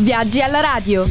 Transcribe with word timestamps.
Viaggi 0.00 0.40
alla 0.40 0.58
radio. 0.58 1.04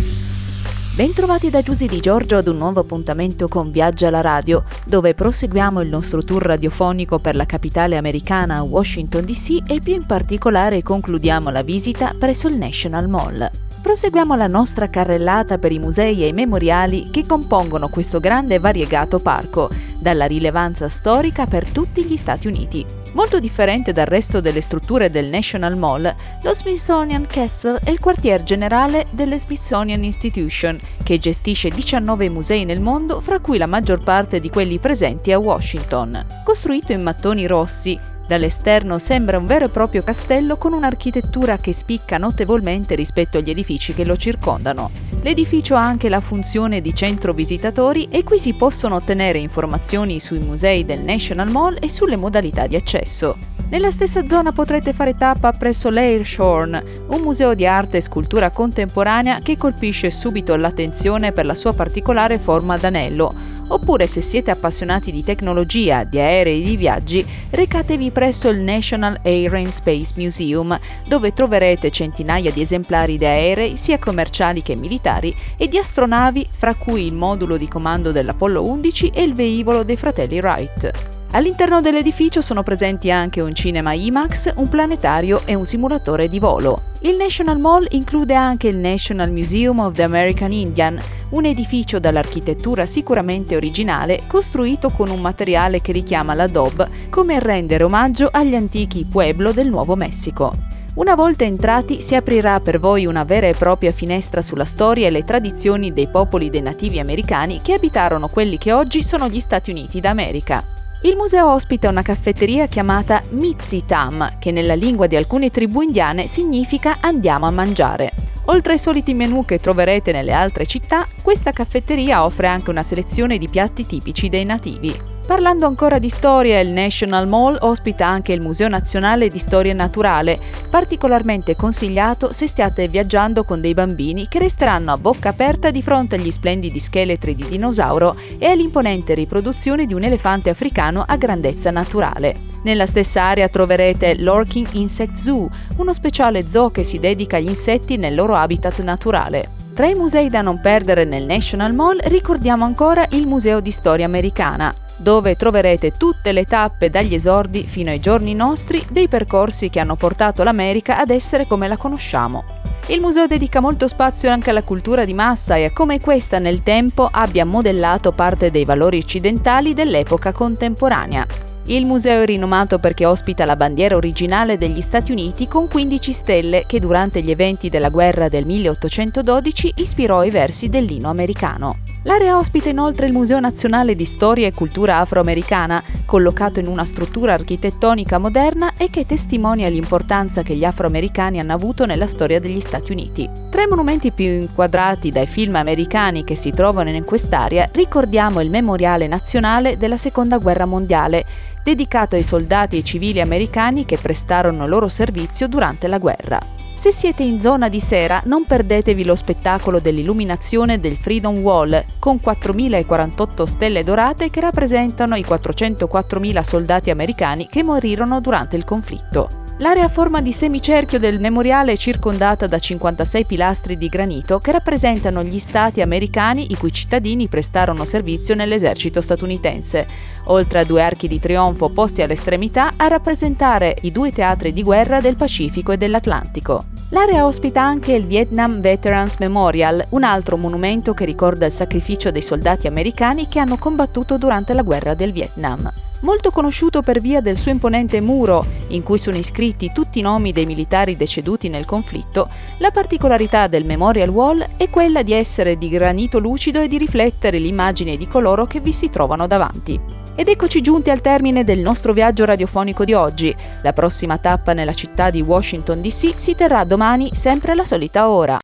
Bentrovati 0.94 1.50
da 1.50 1.62
Giusy 1.62 1.88
Di 1.88 2.02
Giorgio 2.02 2.36
ad 2.36 2.48
un 2.48 2.58
nuovo 2.58 2.82
appuntamento 2.82 3.48
con 3.48 3.72
Viaggi 3.72 4.06
alla 4.06 4.20
radio, 4.20 4.66
dove 4.86 5.14
proseguiamo 5.14 5.80
il 5.80 5.88
nostro 5.88 6.22
tour 6.22 6.44
radiofonico 6.44 7.18
per 7.18 7.38
la 7.38 7.46
capitale 7.46 7.96
americana 7.96 8.62
Washington 8.62 9.24
DC 9.24 9.72
e 9.72 9.80
più 9.80 9.94
in 9.94 10.06
particolare 10.06 10.84
concludiamo 10.84 11.50
la 11.50 11.64
visita 11.64 12.14
presso 12.20 12.50
il 12.50 12.58
National 12.58 13.08
Mall. 13.08 13.50
Proseguiamo 13.82 14.36
la 14.36 14.48
nostra 14.48 14.90
carrellata 14.90 15.58
per 15.58 15.72
i 15.72 15.80
musei 15.80 16.22
e 16.22 16.28
i 16.28 16.34
memoriali 16.34 17.10
che 17.10 17.26
compongono 17.26 17.88
questo 17.88 18.20
grande 18.20 18.56
e 18.56 18.60
variegato 18.60 19.18
parco, 19.18 19.70
dalla 20.04 20.26
rilevanza 20.26 20.90
storica 20.90 21.46
per 21.46 21.68
tutti 21.70 22.04
gli 22.04 22.18
Stati 22.18 22.48
Uniti. 22.48 22.86
Molto 23.14 23.40
differente 23.40 23.92
dal 23.94 24.06
resto 24.06 24.42
delle 24.42 24.62
strutture 24.62 25.10
del 25.10 25.28
National 25.28 25.78
Mall, 25.78 26.14
lo 26.42 26.54
Smithsonian 26.54 27.26
Castle 27.26 27.80
è 27.84 27.90
il 27.90 28.00
quartier 28.00 28.44
generale 28.44 29.06
delle 29.12 29.40
Smithsonian 29.40 30.04
Institution, 30.04 30.78
che 31.04 31.20
gestisce 31.20 31.70
19 31.70 32.30
musei 32.30 32.66
nel 32.66 32.82
mondo, 32.82 33.22
fra 33.22 33.40
cui 33.40 33.58
la 33.58 33.66
maggior 33.66 34.04
parte 34.04 34.40
di 34.40 34.50
quelli 34.50 34.78
presenti 34.78 35.32
a 35.32 35.40
Washington. 35.40 36.26
Costruito 36.44 36.92
in 36.92 37.02
mattoni 37.02 37.48
rossi, 37.48 38.00
Dall'esterno 38.26 39.00
sembra 39.00 39.38
un 39.38 39.46
vero 39.46 39.66
e 39.66 39.70
proprio 39.70 40.02
castello 40.02 40.56
con 40.56 40.72
un'architettura 40.72 41.58
che 41.58 41.74
spicca 41.74 42.18
notevolmente 42.18 42.96
rispetto 42.96 43.38
agli 43.38 43.50
edifici 43.50 43.94
che 43.94 44.06
lo 44.06 44.16
circondano. 44.16 45.13
L'edificio 45.24 45.76
ha 45.76 45.82
anche 45.82 46.10
la 46.10 46.20
funzione 46.20 46.82
di 46.82 46.94
centro 46.94 47.32
visitatori 47.32 48.10
e 48.10 48.26
qui 48.26 48.38
si 48.40 48.56
possono 48.56 48.96
ottenere 48.96 49.38
informazioni 49.40 50.20
sui 50.20 50.40
musei 50.40 50.84
del 50.84 51.00
National 51.00 51.50
Mall 51.50 51.78
e 51.80 51.90
sulle 51.90 52.18
modalità 52.18 52.68
di 52.68 52.76
accesso. 52.76 53.38
Nella 53.70 53.90
stessa 53.90 54.28
zona 54.28 54.52
potrete 54.52 54.92
fare 54.92 55.16
tappa 55.16 55.54
presso 55.54 55.90
l'Airshorn, 55.90 56.84
un 57.08 57.22
museo 57.22 57.54
di 57.54 57.66
arte 57.66 57.98
e 57.98 58.02
scultura 58.02 58.50
contemporanea 58.50 59.40
che 59.40 59.56
colpisce 59.56 60.12
subito 60.12 60.58
l'attenzione 60.58 61.32
per 61.32 61.46
la 61.46 61.56
sua 61.56 61.74
particolare 61.74 62.38
forma 62.38 62.78
d'anello, 62.78 63.34
oppure 63.68 64.08
se 64.08 64.22
siete 64.22 64.52
appassionati 64.52 65.12
di 65.12 65.24
tecnologia, 65.24 66.04
di 66.04 66.20
aerei 66.20 66.62
e 66.62 66.66
di 66.66 66.78
viaggi, 66.78 67.26
recatevi 67.50 68.12
presso 68.12 68.50
il 68.50 68.62
National 68.62 69.20
Air 69.24 69.54
and 69.56 69.70
Space 69.70 70.14
Museum, 70.16 70.78
dove 71.08 71.34
troverete 71.34 71.92
centinaia 71.92 72.52
di 72.52 72.62
esemplari 72.62 73.18
di 73.18 73.26
aerei, 73.26 73.78
sia 73.78 74.00
commerciali 74.00 74.62
che 74.62 74.76
militari, 74.76 75.36
e 75.58 75.68
di 75.68 75.78
astronavi, 75.78 76.48
fra 76.50 76.76
cui 76.76 77.06
il 77.06 77.14
modulo 77.14 77.58
di 77.58 77.68
comando 77.68 78.12
dell'Apollo 78.12 78.64
11 78.66 79.12
e 79.14 79.24
il 79.24 79.34
velivolo 79.34 79.84
dei 79.84 79.98
fratelli 79.98 80.40
Wright. 80.40 81.13
All'interno 81.36 81.82
dell'edificio 81.82 82.42
sono 82.42 82.62
presenti 82.62 83.10
anche 83.10 83.42
un 83.42 83.56
cinema 83.56 83.94
IMAX, 83.94 84.54
un 84.58 84.70
planetario 84.70 85.42
e 85.46 85.56
un 85.56 85.66
simulatore 85.66 86.30
di 86.30 86.38
volo. 86.38 86.84
Il 87.02 87.16
National 87.18 87.60
Mall 87.60 87.88
include 87.90 88.36
anche 88.36 88.68
il 88.68 88.78
National 88.78 89.32
Museum 89.32 89.80
of 89.80 89.96
the 89.96 90.04
American 90.04 90.52
Indian, 90.52 91.00
un 91.30 91.46
edificio 91.46 91.98
dall'architettura 91.98 92.86
sicuramente 92.86 93.56
originale, 93.56 94.26
costruito 94.28 94.92
con 94.92 95.10
un 95.10 95.22
materiale 95.22 95.82
che 95.82 95.92
richiama 95.92 96.36
l'adobe, 96.36 96.88
come 97.10 97.40
rendere 97.40 97.84
omaggio 97.84 98.30
agli 98.32 98.54
antichi 98.54 99.04
pueblo 99.04 99.52
del 99.54 99.70
Nuovo 99.70 99.96
Messico. 99.96 100.54
Una 100.96 101.16
volta 101.16 101.46
entrati 101.46 102.00
si 102.04 102.14
aprirà 102.14 102.60
per 102.60 102.80
voi 102.80 103.08
una 103.08 103.24
vera 103.24 103.48
e 103.48 103.56
propria 103.56 103.92
finestra 103.92 104.44
sulla 104.44 104.66
storia 104.66 105.08
e 105.08 105.10
le 105.10 105.24
tradizioni 105.24 105.92
dei 105.94 106.08
popoli 106.08 106.52
dei 106.52 106.62
nativi 106.62 107.00
americani 107.00 107.60
che 107.60 107.74
abitarono 107.74 108.28
quelli 108.28 108.60
che 108.60 108.72
oggi 108.72 109.02
sono 109.02 109.28
gli 109.28 109.40
Stati 109.40 109.72
Uniti 109.72 110.00
d'America. 110.00 110.73
Il 111.06 111.18
museo 111.18 111.52
ospita 111.52 111.90
una 111.90 112.02
caffetteria 112.02 112.68
chiamata 112.68 113.22
Mitzitam, 113.32 114.40
che 114.40 114.52
nella 114.52 114.74
lingua 114.74 115.06
di 115.06 115.18
alcune 115.18 115.52
tribù 115.52 115.82
indiane 115.82 116.28
significa 116.28 117.00
andiamo 117.02 117.46
a 117.46 117.52
mangiare. 117.52 118.14
Oltre 118.46 118.74
ai 118.74 118.80
soliti 118.80 119.14
menù 119.14 119.44
che 119.44 119.60
troverete 119.60 120.14
nelle 120.14 120.32
altre 120.32 120.66
città, 120.66 121.06
questa 121.22 121.52
caffetteria 121.52 122.24
offre 122.24 122.48
anche 122.48 122.70
una 122.70 122.84
selezione 122.84 123.38
di 123.38 123.50
piatti 123.50 123.86
tipici 123.86 124.30
dei 124.30 124.46
nativi. 124.46 125.13
Parlando 125.26 125.66
ancora 125.66 126.00
di 126.00 126.10
storia, 126.10 126.60
il 126.60 126.70
National 126.70 127.30
Mall 127.30 127.58
ospita 127.62 128.06
anche 128.06 128.34
il 128.34 128.42
Museo 128.42 128.68
Nazionale 128.68 129.30
di 129.30 129.40
Storia 129.40 129.74
Naturale, 129.74 130.38
particolarmente 130.70 131.56
consigliato 131.56 132.34
se 132.34 132.46
stiate 132.46 132.90
viaggiando 132.90 133.46
con 133.46 133.62
dei 133.62 133.74
bambini 133.74 134.28
che 134.28 134.40
resteranno 134.40 134.92
a 134.92 134.98
bocca 134.98 135.30
aperta 135.30 135.72
di 135.72 135.82
fronte 135.82 136.16
agli 136.16 136.30
splendidi 136.30 136.78
scheletri 136.78 137.36
di 137.36 137.48
dinosauro 137.48 138.18
e 138.38 138.48
all'imponente 138.48 139.14
riproduzione 139.14 139.86
di 139.86 139.94
un 139.94 140.04
elefante 140.04 140.50
africano 140.50 141.06
a 141.08 141.16
grandezza 141.16 141.72
naturale. 141.72 142.36
Nella 142.64 142.86
stessa 142.86 143.24
area 143.24 143.48
troverete 143.48 144.16
l'Orking 144.18 144.68
Insect 144.74 145.16
Zoo, 145.16 145.50
uno 145.78 145.94
speciale 145.94 146.42
zoo 146.42 146.70
che 146.70 146.84
si 146.84 147.00
dedica 147.00 147.38
agli 147.38 147.48
insetti 147.48 147.96
nel 147.96 148.14
loro 148.14 148.36
habitat 148.36 148.82
naturale. 148.82 149.50
Tra 149.74 149.88
i 149.88 149.96
musei 149.96 150.30
da 150.30 150.42
non 150.42 150.60
perdere 150.60 151.06
nel 151.06 151.24
National 151.24 151.74
Mall 151.74 151.98
ricordiamo 152.04 152.64
ancora 152.66 153.08
il 153.12 153.26
Museo 153.26 153.60
di 153.60 153.72
Storia 153.72 154.06
Americana, 154.06 154.72
dove 154.98 155.36
troverete 155.36 155.92
tutte 155.92 156.32
le 156.32 156.46
tappe 156.46 156.90
dagli 156.90 157.14
esordi 157.14 157.66
fino 157.68 157.90
ai 157.90 158.00
giorni 158.00 158.34
nostri 158.34 158.86
dei 158.90 159.08
percorsi 159.08 159.70
che 159.70 159.80
hanno 159.80 159.96
portato 159.96 160.44
l'America 160.44 161.00
ad 161.00 161.10
essere 161.10 161.48
come 161.48 161.68
la 161.68 161.78
conosciamo. 161.78 162.44
Il 162.88 163.00
museo 163.00 163.28
dedica 163.28 163.62
molto 163.62 163.88
spazio 163.88 164.30
anche 164.30 164.50
alla 164.50 164.64
cultura 164.64 165.06
di 165.06 165.14
massa 165.14 165.56
e 165.56 165.66
a 165.66 165.72
come 165.72 166.02
questa 166.02 166.38
nel 166.40 166.64
tempo 166.64 167.08
abbia 167.10 167.46
modellato 167.46 168.12
parte 168.12 168.52
dei 168.52 168.66
valori 168.66 168.98
occidentali 168.98 169.74
dell'epoca 169.74 170.34
contemporanea. 170.34 171.26
Il 171.68 171.86
museo 171.86 172.24
è 172.24 172.26
rinomato 172.26 172.80
perché 172.80 173.06
ospita 173.06 173.46
la 173.46 173.56
bandiera 173.56 173.96
originale 173.96 174.58
degli 174.58 174.82
Stati 174.82 175.14
Uniti 175.14 175.48
con 175.48 175.70
15 175.70 176.12
stelle 176.12 176.64
che 176.68 176.82
durante 176.82 177.22
gli 177.22 177.32
eventi 177.32 177.70
della 177.70 177.88
guerra 177.88 178.28
del 178.28 178.46
1812 178.46 179.76
ispirò 179.78 180.26
i 180.26 180.30
versi 180.30 180.68
dell'ino 180.68 181.10
americano. 181.10 181.83
L'area 182.06 182.38
ospita 182.38 182.68
inoltre 182.68 183.06
il 183.06 183.14
Museo 183.14 183.40
Nazionale 183.40 183.96
di 183.96 184.04
Storia 184.04 184.48
e 184.48 184.54
Cultura 184.54 184.98
Afroamericana, 184.98 185.82
collocato 186.06 186.60
in 186.60 186.68
una 186.68 186.84
struttura 186.84 187.32
architettonica 187.32 188.18
moderna 188.18 188.74
e 188.78 188.90
che 188.90 189.06
testimonia 189.06 189.70
l'importanza 189.70 190.44
che 190.44 190.54
gli 190.54 190.66
afroamericani 190.66 191.40
hanno 191.40 191.54
avuto 191.54 191.86
nella 191.86 192.08
storia 192.08 192.42
degli 192.42 192.60
Stati 192.60 192.92
Uniti. 192.92 193.30
Tra 193.50 193.62
i 193.62 193.68
monumenti 193.68 194.12
più 194.12 194.26
inquadrati 194.26 195.12
dai 195.12 195.28
film 195.28 195.56
americani 195.56 196.26
che 196.26 196.36
si 196.36 196.52
trovano 196.52 196.90
in 196.90 197.06
quest'area 197.06 197.70
ricordiamo 197.72 198.42
il 198.42 198.50
Memoriale 198.50 199.08
Nazionale 199.08 199.78
della 199.78 199.98
Seconda 199.98 200.40
Guerra 200.40 200.66
Mondiale, 200.66 201.24
dedicato 201.64 202.16
ai 202.16 202.24
soldati 202.24 202.78
e 202.78 202.84
civili 202.84 203.22
americani 203.22 203.86
che 203.86 203.98
prestarono 203.98 204.68
loro 204.68 204.90
servizio 204.90 205.48
durante 205.48 205.88
la 205.88 206.00
guerra. 206.00 206.63
Se 206.76 206.92
siete 206.92 207.24
in 207.24 207.40
zona 207.40 207.70
di 207.70 207.80
sera 207.80 208.22
non 208.26 208.46
perdetevi 208.46 209.06
lo 209.06 209.16
spettacolo 209.16 209.80
dell'illuminazione 209.80 210.80
del 210.80 210.98
Freedom 210.98 211.38
Wall 211.38 211.84
con 212.00 212.20
4.048 212.24 213.44
stelle 213.44 213.84
dorate 213.84 214.30
che 214.30 214.42
rappresentano 214.42 215.16
i 215.16 215.22
404.000 215.22 216.42
soldati 216.42 216.90
americani 216.90 217.48
che 217.48 217.64
morirono 217.64 218.20
durante 218.20 218.56
il 218.56 218.66
conflitto. 218.66 219.43
L'area 219.58 219.86
a 219.86 219.90
forma 219.90 220.20
di 220.20 220.34
semicerchio 220.34 220.98
del 220.98 221.20
memoriale 221.20 221.74
è 221.74 221.78
circondata 221.78 222.48
da 222.48 222.58
56 222.58 223.26
pilastri 223.26 223.78
di 223.78 223.88
granito 223.88 224.40
che 224.40 224.52
rappresentano 224.52 225.24
gli 225.24 225.38
stati 225.38 225.82
americani 225.82 226.52
i 226.52 226.58
cui 226.58 226.74
cittadini 226.74 227.28
prestarono 227.28 227.86
servizio 227.86 228.34
nell'esercito 228.34 229.00
statunitense, 229.00 229.86
oltre 230.26 230.62
a 230.62 230.64
due 230.64 230.82
archi 230.82 231.08
di 231.08 231.20
trionfo 231.20 231.70
posti 231.70 232.02
all'estremità 232.02 232.72
a 232.78 232.88
rappresentare 232.88 233.76
i 233.82 233.92
due 233.92 234.12
teatri 234.12 234.54
di 234.54 234.64
guerra 234.64 235.00
del 235.00 235.16
Pacifico 235.16 235.72
e 235.72 235.78
dell'Atlantico. 235.78 236.66
L'area 236.90 237.24
ospita 237.26 237.62
anche 237.62 237.94
il 237.94 238.08
Vietnam 238.08 238.60
Veterans 238.60 239.18
Memorial, 239.20 239.86
un 239.90 240.04
altro 240.04 240.36
monumento 240.36 240.96
che 240.96 241.06
ricorda 241.06 241.46
il 241.46 241.52
sacrificio 241.52 242.10
dei 242.10 242.24
soldati 242.24 242.66
americani 242.66 243.28
che 243.28 243.38
hanno 243.38 243.58
combattuto 243.58 244.18
durante 244.18 244.54
la 244.54 244.64
guerra 244.64 244.96
del 244.96 245.12
Vietnam 245.12 245.72
molto 246.04 246.30
conosciuto 246.32 246.82
per 246.82 247.00
via 247.00 247.22
del 247.22 247.36
suo 247.36 247.52
imponente 247.52 248.00
muro, 248.00 248.46
in 248.68 248.84
cui 248.84 248.98
sono 248.98 249.18
iscritti 249.18 249.72
tutti 249.74 250.00
i 250.00 250.02
nomi 250.02 250.32
dei 250.32 250.46
militari 250.46 250.96
deceduti 250.96 251.50
nel 251.50 251.66
conflitto, 251.66 252.28
la 252.58 252.72
particolarità 252.72 253.48
del 253.48 253.66
Memorial 253.66 254.10
Wall 254.10 254.46
è 254.56 254.70
quella 254.70 255.02
di 255.02 255.14
essere 255.14 255.58
di 255.58 255.70
granito 255.70 256.20
lucido 256.20 256.62
e 256.62 256.68
di 256.68 256.78
riflettere 256.78 257.40
l'immagine 257.40 257.98
di 257.98 258.08
coloro 258.08 258.46
che 258.46 258.60
vi 258.60 258.72
si 258.72 258.90
trovano 258.90 259.28
davanti. 259.28 259.80
Ed 260.16 260.28
eccoci 260.28 260.62
giunti 260.62 260.92
al 260.92 261.02
termine 261.02 261.44
del 261.44 261.60
nostro 261.60 261.92
viaggio 261.92 262.24
radiofonico 262.26 262.86
di 262.86 262.94
oggi. 262.94 263.36
La 263.64 263.74
prossima 263.74 264.20
tappa 264.20 264.54
nella 264.54 264.74
città 264.74 265.10
di 265.10 265.22
Washington 265.22 265.82
DC 265.82 266.14
si 266.16 266.36
terrà 266.36 266.64
domani 266.66 267.10
sempre 267.16 267.54
alla 267.54 267.66
solita 267.66 268.10
ora. 268.10 268.40